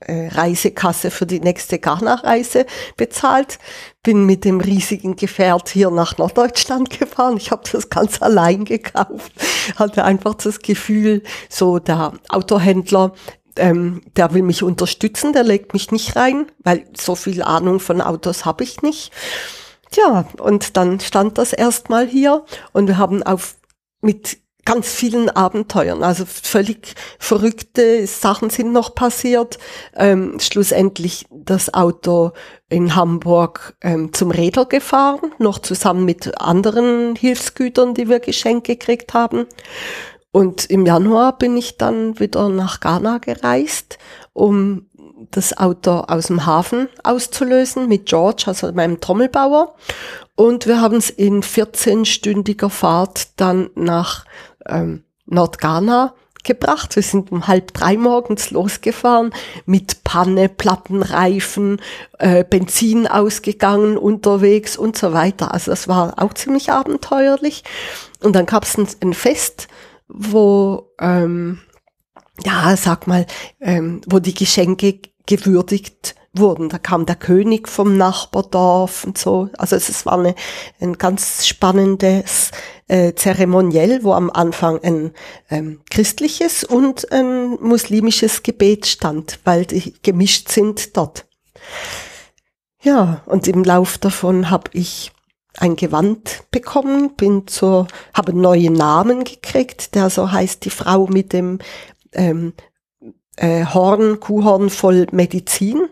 [0.00, 3.58] äh, Reisekasse für die nächste Ghana-Reise bezahlt,
[4.02, 7.36] bin mit dem riesigen Gefährt hier nach Norddeutschland gefahren.
[7.38, 9.32] Ich habe das ganz allein gekauft,
[9.76, 13.14] hatte einfach das Gefühl, so der Autohändler,
[13.56, 18.02] ähm, der will mich unterstützen, der legt mich nicht rein, weil so viel Ahnung von
[18.02, 19.12] Autos habe ich nicht.
[19.90, 23.56] Tja, und dann stand das erstmal hier und wir haben auf
[24.02, 26.02] mit ganz vielen Abenteuern.
[26.02, 29.58] Also völlig verrückte Sachen sind noch passiert.
[29.94, 32.32] Ähm, schlussendlich das Auto
[32.68, 39.14] in Hamburg ähm, zum Räder gefahren, noch zusammen mit anderen Hilfsgütern, die wir geschenkt gekriegt
[39.14, 39.46] haben.
[40.32, 43.96] Und im Januar bin ich dann wieder nach Ghana gereist,
[44.34, 44.90] um
[45.30, 49.74] das Auto aus dem Hafen auszulösen mit George, also meinem Trommelbauer.
[50.34, 54.26] Und wir haben es in 14-stündiger Fahrt dann nach
[54.68, 56.14] ähm, Nordghana
[56.46, 56.96] gebracht.
[56.96, 59.34] Wir sind um halb drei morgens losgefahren
[59.66, 61.80] mit Panne, Plattenreifen,
[62.18, 65.52] äh, Benzin ausgegangen unterwegs und so weiter.
[65.52, 67.64] Also das war auch ziemlich abenteuerlich.
[68.22, 69.68] Und dann gab es ein, ein, Fest,
[70.08, 71.58] wo, ähm,
[72.44, 73.26] ja, sag mal,
[73.60, 76.68] ähm, wo die Geschenke gewürdigt wurden.
[76.68, 79.48] Da kam der König vom Nachbardorf und so.
[79.58, 80.34] Also es war eine,
[80.80, 82.50] ein ganz spannendes
[82.88, 85.12] äh, Zeremoniell, wo am Anfang ein
[85.50, 91.26] ähm, christliches und ein muslimisches Gebet stand, weil die gemischt sind dort.
[92.82, 95.12] Ja, und im Lauf davon habe ich
[95.58, 101.06] ein Gewand bekommen, bin zur, habe einen neuen Namen gekriegt, der so heißt die Frau
[101.06, 101.58] mit dem
[102.12, 102.52] ähm,
[103.36, 105.88] äh, Horn, Kuhhorn voll Medizin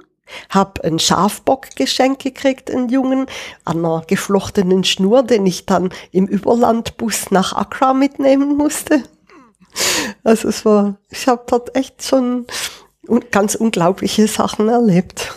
[0.49, 3.27] hab einen Schafbock geschenkt gekriegt, einen Jungen,
[3.65, 9.03] an einer geflochtenen Schnur, den ich dann im Überlandbus nach Accra mitnehmen musste.
[10.23, 12.47] Also es war, ich habe dort echt schon
[13.31, 15.35] ganz unglaubliche Sachen erlebt.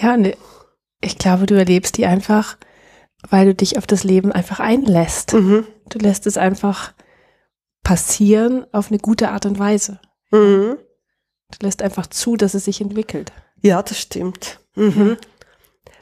[0.00, 0.36] Ja, ne,
[1.00, 2.56] ich glaube, du erlebst die einfach,
[3.28, 5.34] weil du dich auf das Leben einfach einlässt.
[5.34, 5.66] Mhm.
[5.88, 6.92] Du lässt es einfach
[7.82, 10.00] passieren auf eine gute Art und Weise.
[10.30, 10.78] Mhm.
[11.50, 13.32] Du lässt einfach zu, dass es sich entwickelt.
[13.62, 14.60] Ja, das stimmt.
[14.74, 15.16] Mhm.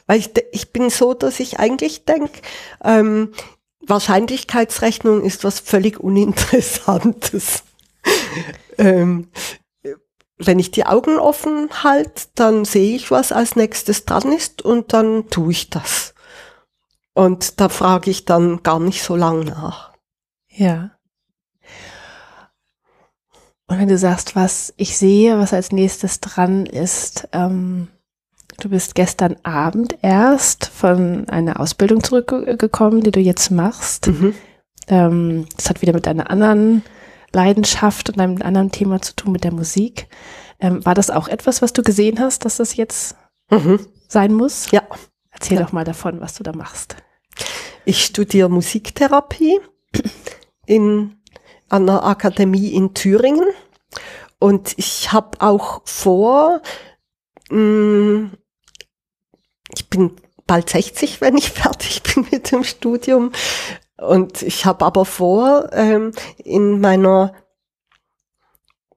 [0.05, 2.41] Weil ich, ich bin so, dass ich eigentlich denke,
[2.83, 3.33] ähm,
[3.81, 7.63] Wahrscheinlichkeitsrechnung ist was völlig Uninteressantes.
[8.77, 9.29] ähm,
[10.37, 14.93] wenn ich die Augen offen halte, dann sehe ich, was als nächstes dran ist und
[14.93, 16.13] dann tue ich das.
[17.13, 19.93] Und da frage ich dann gar nicht so lang nach.
[20.49, 20.96] Ja.
[23.77, 27.87] Wenn du sagst, was ich sehe, was als nächstes dran ist, ähm,
[28.59, 34.07] du bist gestern Abend erst von einer Ausbildung zurückgekommen, die du jetzt machst.
[34.07, 34.33] Mhm.
[34.87, 36.83] Ähm, das hat wieder mit einer anderen
[37.33, 40.07] Leidenschaft und einem anderen Thema zu tun, mit der Musik.
[40.59, 43.15] Ähm, war das auch etwas, was du gesehen hast, dass das jetzt
[43.51, 43.79] mhm.
[44.07, 44.71] sein muss?
[44.71, 44.83] Ja.
[45.29, 45.63] Erzähl ja.
[45.63, 46.95] doch mal davon, was du da machst.
[47.85, 49.59] Ich studiere Musiktherapie
[50.65, 51.17] in
[51.69, 53.45] an der Akademie in Thüringen.
[54.39, 56.61] Und ich habe auch vor,
[57.49, 58.37] mh, mm,
[59.73, 63.31] ich bin bald 60, wenn ich fertig bin mit dem Studium.
[63.97, 67.33] Und ich habe aber vor, ähm, in meiner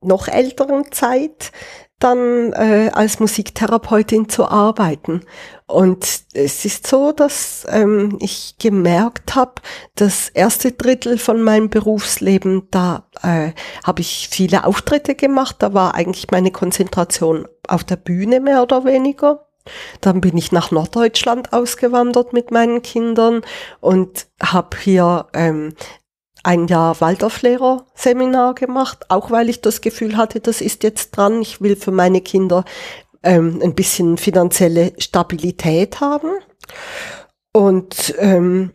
[0.03, 1.53] noch älteren Zeit
[2.01, 5.23] dann äh, als Musiktherapeutin zu arbeiten.
[5.67, 9.55] Und es ist so, dass ähm, ich gemerkt habe,
[9.95, 13.53] das erste Drittel von meinem Berufsleben, da äh,
[13.85, 18.85] habe ich viele Auftritte gemacht, da war eigentlich meine Konzentration auf der Bühne mehr oder
[18.85, 19.47] weniger.
[20.01, 23.43] Dann bin ich nach Norddeutschland ausgewandert mit meinen Kindern
[23.81, 25.75] und habe hier ähm,
[26.43, 31.43] ein Jahr Waldorflehrer-Seminar gemacht, auch weil ich das Gefühl hatte, das ist jetzt dran.
[31.43, 32.65] Ich will für meine Kinder
[33.23, 36.31] ähm, ein bisschen finanzielle Stabilität haben.
[37.53, 38.73] Und ähm,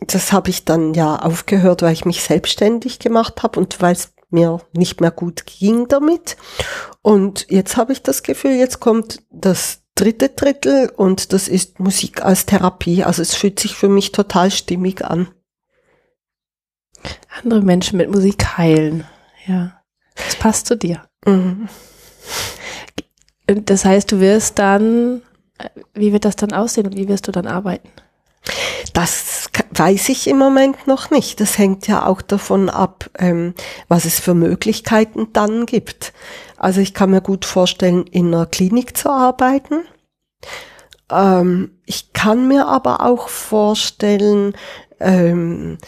[0.00, 4.12] das habe ich dann ja aufgehört, weil ich mich selbstständig gemacht habe und weil es
[4.30, 6.36] mir nicht mehr gut ging damit.
[7.02, 12.24] Und jetzt habe ich das Gefühl, jetzt kommt das dritte Drittel und das ist Musik
[12.24, 13.04] als Therapie.
[13.04, 15.28] Also es fühlt sich für mich total stimmig an
[17.42, 19.04] andere Menschen mit Musik heilen.
[19.46, 19.80] Ja,
[20.14, 21.02] das passt zu dir.
[21.26, 21.68] Mhm.
[23.46, 25.22] Das heißt, du wirst dann,
[25.94, 27.88] wie wird das dann aussehen und wie wirst du dann arbeiten?
[28.92, 31.40] Das weiß ich im Moment noch nicht.
[31.40, 33.54] Das hängt ja auch davon ab, ähm,
[33.88, 36.12] was es für Möglichkeiten dann gibt.
[36.56, 39.82] Also ich kann mir gut vorstellen, in einer Klinik zu arbeiten.
[41.10, 44.54] Ähm, ich kann mir aber auch vorstellen,
[45.00, 45.78] ähm,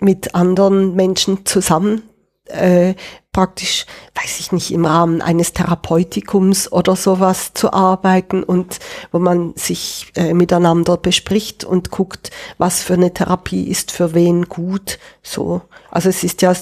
[0.00, 2.02] mit anderen Menschen zusammen
[2.50, 2.94] äh,
[3.32, 8.80] praktisch, weiß ich nicht, im Rahmen eines Therapeutikum oder sowas zu arbeiten und
[9.12, 14.46] wo man sich äh, miteinander bespricht und guckt, was für eine Therapie ist für wen
[14.46, 14.98] gut.
[15.22, 16.52] So, also es ist ja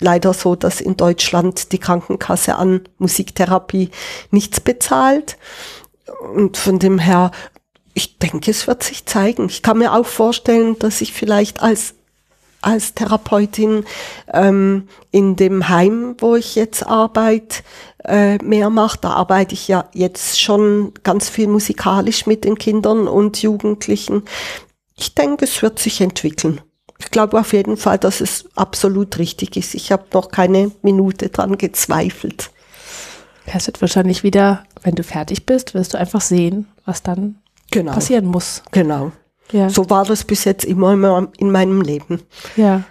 [0.00, 3.90] leider so, dass in Deutschland die Krankenkasse an Musiktherapie
[4.30, 5.38] nichts bezahlt
[6.34, 7.30] und von dem her
[7.94, 9.46] ich denke, es wird sich zeigen.
[9.46, 11.94] Ich kann mir auch vorstellen, dass ich vielleicht als
[12.60, 13.84] als Therapeutin
[14.32, 17.62] ähm, in dem Heim, wo ich jetzt arbeite,
[18.04, 18.98] äh, mehr mache.
[19.00, 24.22] Da arbeite ich ja jetzt schon ganz viel musikalisch mit den Kindern und Jugendlichen.
[24.96, 26.60] Ich denke, es wird sich entwickeln.
[26.98, 29.74] Ich glaube auf jeden Fall, dass es absolut richtig ist.
[29.74, 32.50] Ich habe noch keine Minute dran gezweifelt.
[33.46, 37.36] Es wird wahrscheinlich wieder, wenn du fertig bist, wirst du einfach sehen, was dann
[37.70, 37.92] Genau.
[37.92, 38.62] passieren muss.
[38.72, 39.12] Genau.
[39.52, 39.70] Ja.
[39.70, 42.22] So war das bis jetzt immer in- in meinem Leben.
[42.56, 42.84] Ja.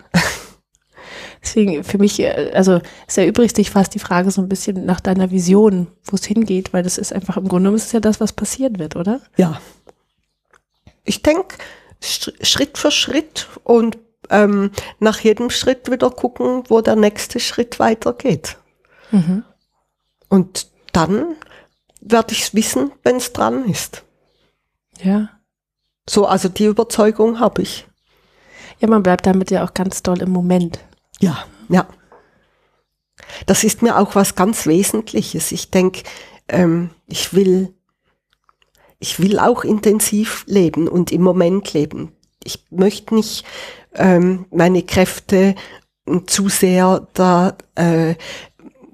[1.42, 5.00] Deswegen für mich, äh, also es erübrigt sich fast die Frage so ein bisschen nach
[5.00, 8.20] deiner Vision, wo es hingeht, weil das ist einfach im Grunde genommen ist ja das,
[8.20, 9.22] was passieren wird, oder?
[9.38, 9.62] Ja.
[11.04, 11.56] Ich denke,
[12.02, 13.98] Schritt für Schritt und
[14.30, 18.58] ähm, nach jedem Schritt wieder gucken, wo der nächste Schritt weitergeht.
[19.12, 19.44] Mhm.
[20.28, 21.36] Und dann
[22.02, 24.04] werde ich es wissen, wenn es dran ist.
[25.02, 25.30] Ja.
[26.10, 27.88] So, also die Überzeugung habe ich.
[28.80, 30.80] Ja, man bleibt damit ja auch ganz doll im Moment.
[31.20, 31.88] Ja, ja.
[33.46, 35.52] Das ist mir auch was ganz Wesentliches.
[35.52, 36.04] Ich denke,
[36.48, 37.74] ähm, ich will,
[39.00, 42.14] ich will auch intensiv leben und im Moment leben.
[42.44, 43.44] Ich möchte nicht
[43.96, 45.56] ähm, meine Kräfte
[46.26, 48.16] zu sehr da äh,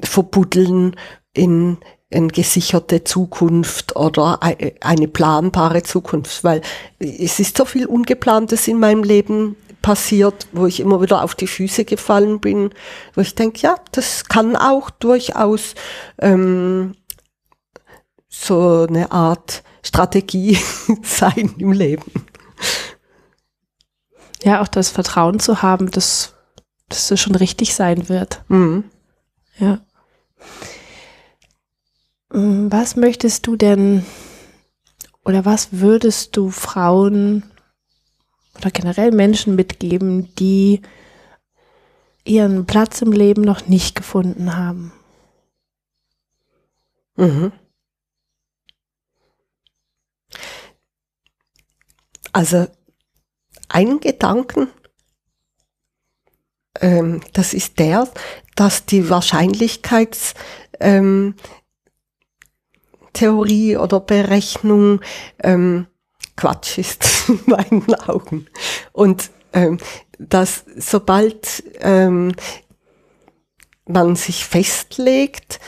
[0.02, 0.96] verbuddeln
[1.34, 1.78] in
[2.14, 6.62] eine gesicherte Zukunft oder ei- eine planbare Zukunft, weil
[7.00, 11.48] es ist so viel Ungeplantes in meinem Leben passiert, wo ich immer wieder auf die
[11.48, 12.70] Füße gefallen bin,
[13.16, 15.76] wo ich denke, ja, das kann auch durchaus
[16.20, 16.96] ähm,
[18.30, 20.58] so eine Art Strategie
[21.04, 22.10] sein im Leben.
[24.44, 26.34] Ja, auch das Vertrauen zu haben, dass,
[26.90, 28.42] dass es schon richtig sein wird.
[28.48, 28.86] Mhm.
[29.58, 29.80] Ja.
[32.34, 34.06] Mm, Was möchtest du denn
[35.24, 37.44] oder was würdest du Frauen
[38.58, 40.82] oder generell Menschen mitgeben, die
[42.26, 44.92] ihren Platz im Leben noch nicht gefunden haben?
[47.16, 47.52] Mhm.
[52.32, 52.68] Also
[53.70, 54.70] einen Gedanken,
[56.82, 58.10] ähm, das ist der,
[58.56, 60.34] dass die Wahrscheinlichkeits
[60.80, 61.36] ähm,
[63.14, 65.02] Theorie oder Berechnung
[65.42, 65.88] ähm,
[66.36, 68.48] Quatsch ist in meinen Augen.
[68.92, 69.78] Und ähm,
[70.20, 72.34] dass sobald ähm,
[73.86, 75.60] man sich festlegt,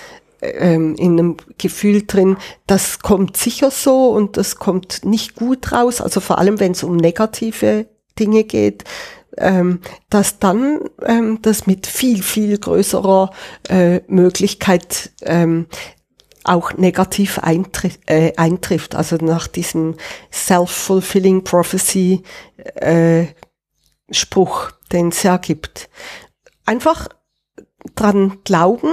[0.41, 6.01] ähm, in einem Gefühl drin, das kommt sicher so und das kommt nicht gut raus,
[6.01, 7.87] also vor allem wenn es um negative
[8.19, 8.83] Dinge geht,
[9.37, 13.31] ähm, dass dann ähm, das mit viel, viel größerer
[13.67, 15.67] äh, Möglichkeit ähm,
[16.45, 18.95] auch negativ eintri äh, eintrifft.
[18.95, 19.95] Also nach diesem
[20.31, 22.23] Self-Fulfilling Prophecy
[22.75, 23.25] äh,
[24.11, 25.89] Spruch, den es ja gibt.
[26.65, 27.07] Einfach
[27.95, 28.89] dran glauben,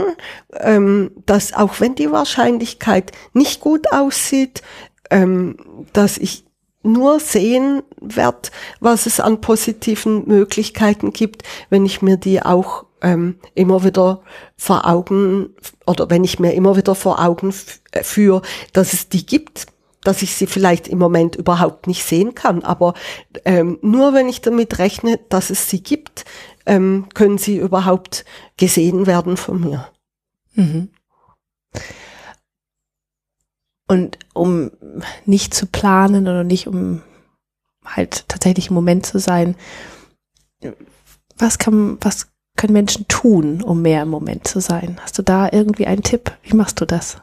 [0.53, 4.62] ähm, dass auch wenn die Wahrscheinlichkeit nicht gut aussieht,
[5.11, 5.57] ähm,
[5.93, 6.45] dass ich
[6.83, 13.38] nur sehen werde, was es an positiven Möglichkeiten gibt, wenn ich mir die auch ähm,
[13.55, 14.23] immer wieder
[14.57, 15.51] vor Augen
[15.87, 17.53] oder wenn ich mir immer wieder vor Augen
[17.91, 19.67] äh, führe, dass es die gibt,
[20.03, 22.95] dass ich sie vielleicht im Moment überhaupt nicht sehen kann, aber
[23.45, 26.25] ähm, nur wenn ich damit rechne, dass es sie gibt,
[26.67, 28.25] ähm, können sie überhaupt
[28.57, 29.88] gesehen werden von mir.
[30.55, 30.91] Mhm.
[33.88, 34.71] Und um
[35.27, 37.03] nicht zu planen oder nicht um
[37.85, 39.57] halt tatsächlich im Moment zu sein,
[41.37, 45.01] was kann, was können Menschen tun, um mehr im Moment zu sein?
[45.03, 46.33] Hast du da irgendwie einen Tipp?
[46.43, 47.17] Wie machst du das?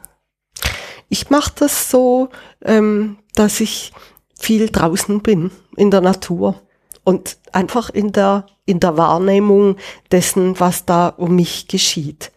[1.08, 2.28] Ich mache das so,
[2.64, 3.92] ähm, dass ich
[4.38, 6.60] viel draußen bin in der Natur
[7.04, 9.76] und einfach in der in der Wahrnehmung
[10.12, 12.30] dessen, was da um mich geschieht.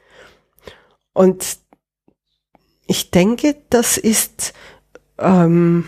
[1.13, 1.59] Und
[2.87, 4.53] ich denke, das ist
[5.19, 5.87] ähm,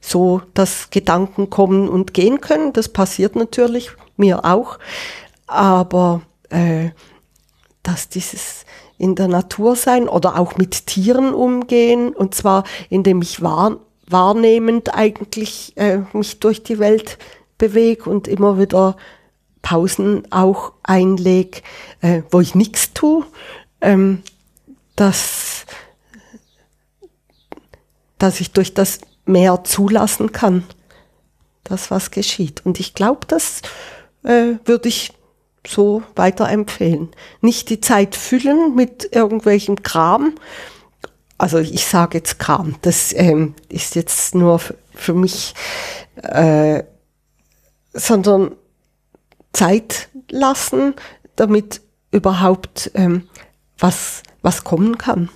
[0.00, 2.74] so, dass Gedanken kommen und gehen können.
[2.74, 4.78] Das passiert natürlich mir auch,
[5.46, 6.90] aber äh,
[7.82, 8.64] dass dieses
[8.98, 13.78] in der Natur sein oder auch mit Tieren umgehen und zwar indem ich wahr,
[14.08, 17.18] wahrnehmend eigentlich äh, mich durch die Welt
[17.58, 18.96] bewege und immer wieder
[19.62, 21.62] Pausen auch einlege,
[22.00, 23.24] äh, wo ich nichts tue,
[23.80, 24.22] ähm,
[24.94, 25.66] dass,
[28.18, 30.64] dass ich durch das mehr zulassen kann,
[31.64, 32.64] das was geschieht.
[32.64, 33.62] Und ich glaube, das
[34.22, 35.12] äh, würde ich
[35.68, 37.08] so weiterempfehlen.
[37.40, 40.34] Nicht die Zeit füllen mit irgendwelchem Kram.
[41.38, 44.60] Also ich sage jetzt Kram, das ähm, ist jetzt nur
[44.94, 45.54] für mich,
[46.22, 46.82] äh,
[47.92, 48.52] sondern
[49.52, 50.94] Zeit lassen,
[51.36, 53.28] damit überhaupt ähm,
[53.78, 55.28] was, was kommen kann.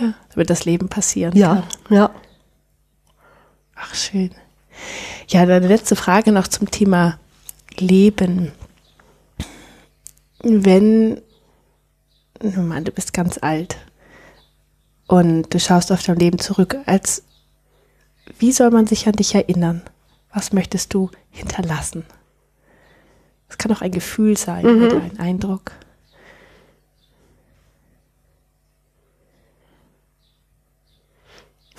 [0.00, 1.96] Ja, damit das Leben passieren Ja, kann.
[1.96, 2.10] ja.
[3.76, 4.30] Ach, schön.
[5.28, 7.18] Ja, deine letzte Frage noch zum Thema
[7.78, 8.50] Leben.
[10.44, 11.20] Wenn,
[12.42, 13.76] ich meine, du bist ganz alt,
[15.06, 17.22] und du schaust auf dein Leben zurück, als
[18.38, 19.82] wie soll man sich an dich erinnern?
[20.32, 22.04] Was möchtest du hinterlassen?
[23.48, 24.82] Es kann auch ein Gefühl sein mhm.
[24.82, 25.72] oder ein Eindruck.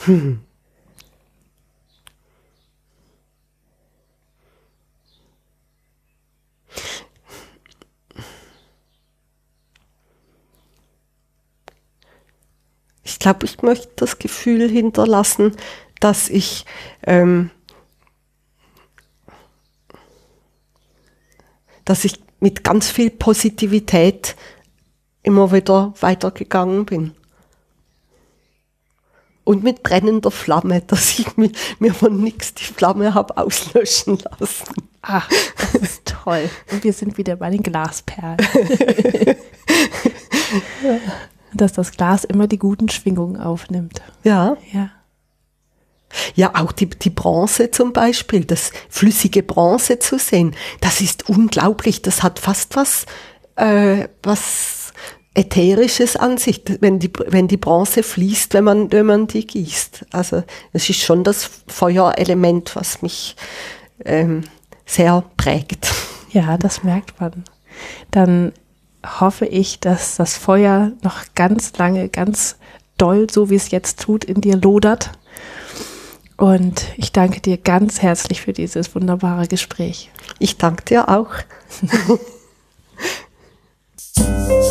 [0.06, 0.42] Hm.
[13.16, 15.56] Ich glaube, ich möchte das Gefühl hinterlassen,
[16.02, 16.66] dass ich
[17.04, 17.50] ähm,
[21.86, 24.36] dass ich mit ganz viel Positivität
[25.24, 27.14] immer wieder weitergegangen bin.
[29.46, 34.90] Und mit brennender Flamme, dass ich mir, mir von nichts die Flamme habe auslöschen lassen.
[35.02, 36.50] Ach, das ist toll.
[36.70, 38.38] Und wir sind wieder bei den Glasperlen.
[41.56, 44.02] Dass das Glas immer die guten Schwingungen aufnimmt.
[44.24, 44.58] Ja.
[44.72, 44.92] Ja.
[46.36, 52.02] Ja, auch die, die Bronze zum Beispiel, das flüssige Bronze zu sehen, das ist unglaublich.
[52.02, 53.06] Das hat fast was,
[53.56, 54.94] äh, was
[55.34, 60.06] Ätherisches an sich, wenn die, wenn die Bronze fließt, wenn man, wenn man die gießt.
[60.12, 63.36] Also es ist schon das Feuerelement, was mich
[64.06, 64.44] ähm,
[64.86, 65.94] sehr prägt.
[66.32, 67.44] Ja, das merkt man.
[68.12, 68.54] Dann
[69.06, 72.58] hoffe ich, dass das Feuer noch ganz lange, ganz
[72.98, 75.12] doll, so wie es jetzt tut, in dir lodert
[76.38, 80.12] und ich danke dir ganz herzlich für dieses wunderbare Gespräch.
[80.40, 81.32] Ich danke dir auch.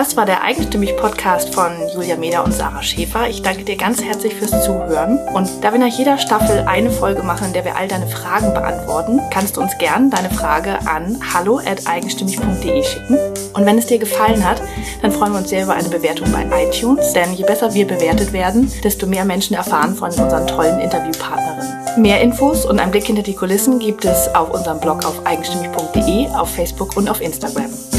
[0.00, 3.28] Das war der Eigenstimmig-Podcast von Julia Meder und Sarah Schäfer.
[3.28, 5.18] Ich danke dir ganz herzlich fürs Zuhören.
[5.34, 8.54] Und da wir nach jeder Staffel eine Folge machen, in der wir all deine Fragen
[8.54, 13.18] beantworten, kannst du uns gern deine Frage an hallo.eigenstimmig.de schicken.
[13.52, 14.62] Und wenn es dir gefallen hat,
[15.02, 18.32] dann freuen wir uns sehr über eine Bewertung bei iTunes, denn je besser wir bewertet
[18.32, 22.00] werden, desto mehr Menschen erfahren von unseren tollen Interviewpartnerinnen.
[22.02, 26.28] Mehr Infos und einen Blick hinter die Kulissen gibt es auf unserem Blog auf eigenstimmig.de,
[26.28, 27.89] auf Facebook und auf Instagram.